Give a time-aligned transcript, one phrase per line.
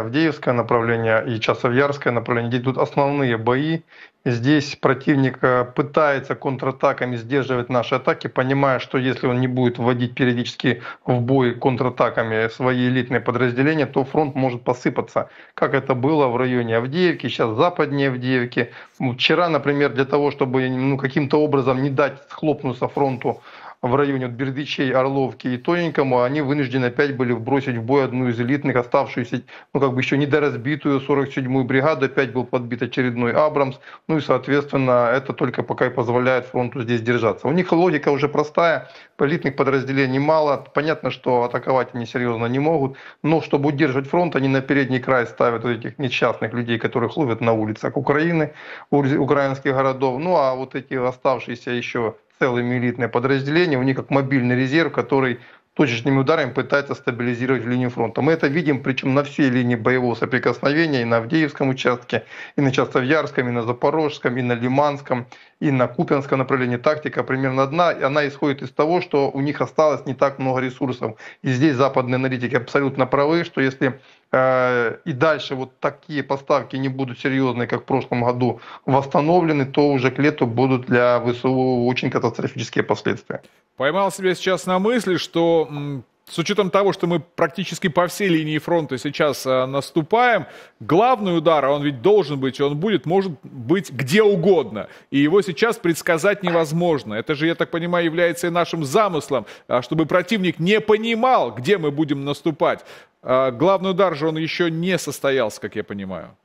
[0.00, 3.80] Авдеевское направление и Часовьярское направление, где идут основные бои.
[4.26, 10.14] Здесь противник э, пытается контратаками сдерживать наши атаки, понимая, что если он не будет вводить
[10.14, 16.36] периодически в бой контратаками свои элитные подразделения, то фронт может посыпаться, как это было в
[16.36, 18.72] районе Авдеевки, сейчас западнее Авдеевки.
[19.14, 23.40] Вчера, например, для того, чтобы ну, каким-то образом не дать схлопнуться фронту
[23.82, 28.38] в районе Бердичей, Орловки и Тоненькому, они вынуждены опять были бросить в бой одну из
[28.38, 29.42] элитных, оставшуюся,
[29.72, 35.10] ну как бы еще недоразбитую 47-ю бригаду, опять был подбит очередной Абрамс, ну и соответственно
[35.14, 37.48] это только пока и позволяет фронту здесь держаться.
[37.48, 42.98] У них логика уже простая, элитных подразделений мало, понятно, что атаковать они серьезно не могут,
[43.22, 47.40] но чтобы удерживать фронт, они на передний край ставят вот этих несчастных людей, которых ловят
[47.40, 48.52] на улицах Украины,
[48.90, 54.56] украинских городов, ну а вот эти оставшиеся еще целыми элитные подразделения, у них как мобильный
[54.56, 55.40] резерв, который
[55.74, 58.22] точечными ударами пытается стабилизировать линию фронта.
[58.22, 62.24] Мы это видим, причем на всей линии боевого соприкосновения, и на Авдеевском участке,
[62.56, 65.26] и на Часовьярском, и на Запорожском, и на Лиманском,
[65.60, 66.76] и на Купинском направлении.
[66.76, 70.60] Тактика примерно одна, и она исходит из того, что у них осталось не так много
[70.60, 71.16] ресурсов.
[71.42, 74.00] И здесь западные аналитики абсолютно правы, что если
[74.32, 80.12] и дальше вот такие поставки не будут серьезные, как в прошлом году, восстановлены, то уже
[80.12, 83.42] к лету будут для ВСУ очень катастрофические последствия.
[83.76, 85.68] Поймал себя сейчас на мысли, что
[86.30, 90.46] с учетом того, что мы практически по всей линии фронта сейчас а, наступаем,
[90.78, 94.88] главный удар, а он ведь должен быть, он будет, может быть где угодно.
[95.10, 97.14] И его сейчас предсказать невозможно.
[97.14, 101.78] Это же, я так понимаю, является и нашим замыслом, а, чтобы противник не понимал, где
[101.78, 102.84] мы будем наступать.
[103.22, 106.36] А, главный удар же он еще не состоялся, как я понимаю.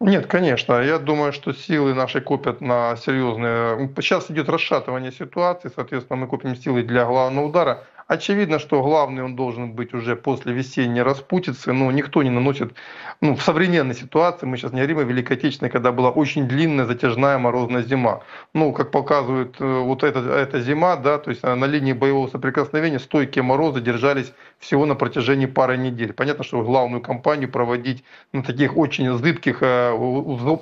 [0.00, 0.82] Нет, конечно.
[0.82, 3.90] Я думаю, что силы наши копят на серьезные...
[3.96, 7.84] Сейчас идет расшатывание ситуации, соответственно, мы копим силы для главного удара.
[8.06, 12.74] Очевидно, что главный он должен быть уже после весенней распутицы, но никто не наносит,
[13.20, 16.84] ну, в современной ситуации, мы сейчас не говорим о Великой Отечественной, когда была очень длинная,
[16.84, 18.20] затяжная морозная зима.
[18.52, 22.28] Ну, как показывает э, вот эта, эта зима, да, то есть э, на линии боевого
[22.28, 26.12] соприкосновения стойкие морозы держались всего на протяжении пары недель.
[26.12, 29.92] Понятно, что главную кампанию проводить на таких очень зыбких, э,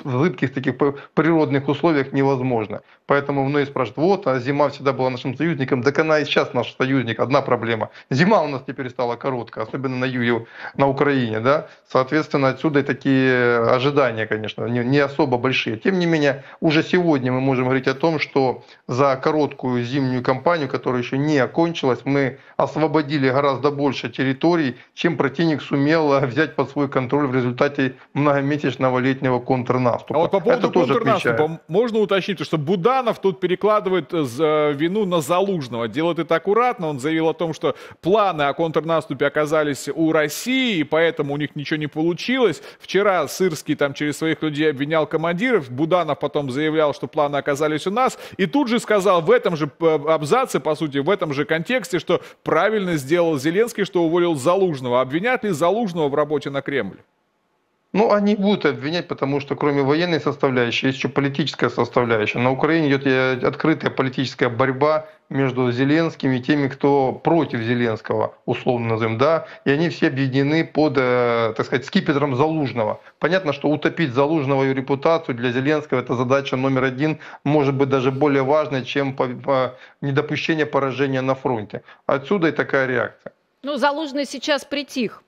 [0.05, 0.77] зыбких таких
[1.15, 2.83] природных условиях невозможно.
[3.07, 6.75] Поэтому многие спрашивают, вот, а зима всегда была нашим союзником, так она и сейчас наш
[6.77, 7.89] союзник, одна проблема.
[8.11, 11.67] Зима у нас теперь стала короткая, особенно на юге, на Украине, да.
[11.89, 15.77] Соответственно, отсюда и такие ожидания, конечно, не, не особо большие.
[15.77, 20.69] Тем не менее, уже сегодня мы можем говорить о том, что за короткую зимнюю кампанию,
[20.69, 26.89] которая еще не окончилась, мы освободили гораздо больше территорий, чем противник сумел взять под свой
[26.89, 30.17] контроль в результате многомесячного летнего контрнаступа.
[30.17, 35.07] А вот по поводу Это контрнаступа можно уточнить, что Буданов тут перекладывает э, э, вину
[35.07, 35.89] на Залужного.
[35.89, 40.79] Делает это аккуратно, он заявил заявил о том, что планы о контрнаступе оказались у России,
[40.79, 42.63] и поэтому у них ничего не получилось.
[42.81, 47.91] Вчера Сырский там через своих людей обвинял командиров, Буданов потом заявлял, что планы оказались у
[47.91, 51.45] нас, и тут же сказал в этом же э, абзаце, по сути, в этом же
[51.45, 55.01] контексте, что правильно сделал Зеленский, что уволил Залужного.
[55.01, 56.99] Обвинят ли Залужного в работе на Кремль?
[57.93, 62.39] Ну, они будут обвинять, потому что кроме военной составляющей есть еще политическая составляющая.
[62.39, 69.19] На Украине идет открытая политическая борьба между Зеленским и теми, кто против Зеленского, условно назовем,
[69.19, 73.01] да, и они все объединены под, э, так сказать, скипетром Залужного.
[73.19, 78.11] Понятно, что утопить Залужного и репутацию для Зеленского это задача номер один, может быть даже
[78.11, 79.17] более важная, чем
[80.01, 81.83] недопущение поражения на фронте.
[82.07, 83.33] Отсюда и такая реакция.
[83.63, 85.23] Ну, Залужный сейчас притих.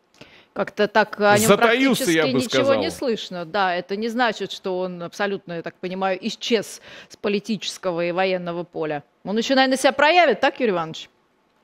[0.55, 2.79] Как-то так о нем Затаился, практически ничего сказал.
[2.79, 3.45] не слышно.
[3.45, 8.63] Да, это не значит, что он абсолютно, я так понимаю, исчез с политического и военного
[8.63, 9.03] поля.
[9.25, 11.11] Он еще, наверное, себя проявит, так, Юрий Иванович?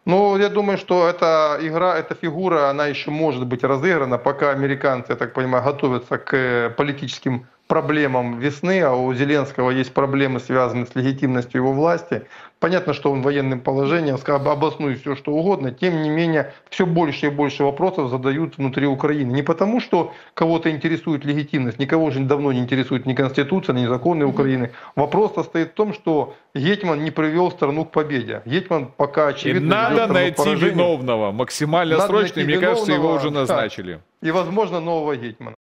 [0.07, 5.13] Ну, я думаю, что эта игра, эта фигура, она еще может быть разыграна, пока американцы,
[5.13, 10.97] я так понимаю, готовятся к политическим проблемам весны, а у Зеленского есть проблемы, связанные с
[10.97, 12.23] легитимностью его власти.
[12.59, 17.31] Понятно, что он военным положением, обоснует все что угодно, тем не менее все больше и
[17.31, 19.31] больше вопросов задают внутри Украины.
[19.31, 24.27] Не потому, что кого-то интересует легитимность, никого же давно не интересует ни Конституция, ни законы
[24.27, 24.73] Украины.
[24.97, 28.43] Вопрос состоит в том, что Гетман не привел страну к победе.
[28.47, 29.67] Гетман пока очевидно...
[29.67, 34.01] И надо найти виновного максимально надо срочно, и мне виновного, кажется, его уже назначили.
[34.21, 34.29] Да.
[34.29, 35.55] И, возможно, нового Гетмана.